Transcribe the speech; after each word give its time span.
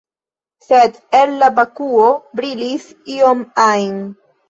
Sed, 0.67 0.97
el 1.19 1.35
la 1.45 1.51
vakuo 1.61 2.09
brilis 2.43 2.91
ion 3.21 3.49
alian. 3.71 4.05